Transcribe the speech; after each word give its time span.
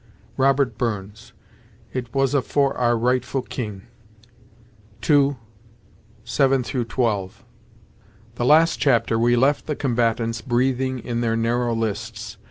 Robert 0.35 0.79
Burns, 0.79 1.31
"It 1.93 2.11
was 2.11 2.33
a' 2.33 2.41
for 2.41 2.75
our 2.75 2.95
Rightfu' 2.97 3.47
King," 3.49 3.83
II. 5.07 5.37
7 6.23 6.63
12. 6.63 7.45
The 8.33 8.43
last 8.45 8.77
chapter 8.77 9.19
we 9.19 9.35
left 9.35 9.67
the 9.67 9.75
combatants 9.75 10.41
breathing 10.41 10.97
in 10.97 11.21
their 11.21 11.35
narrow 11.35 11.75
lists. 11.75 12.37